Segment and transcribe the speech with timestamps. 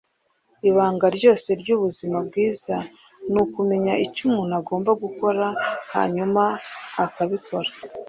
[0.69, 2.75] Ibanga ryose ry'ubuzima bwiza
[3.31, 5.45] ni ukumenya icyo umuntu agomba gukora,
[5.93, 6.43] hanyuma
[7.05, 7.69] akabikora.”